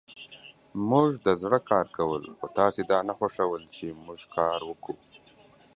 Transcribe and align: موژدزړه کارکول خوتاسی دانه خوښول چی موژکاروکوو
موژدزړه 0.89 1.59
کارکول 1.69 2.23
خوتاسی 2.37 2.83
دانه 2.91 3.13
خوښول 3.19 3.61
چی 3.75 3.85
موژکاروکوو 4.05 4.95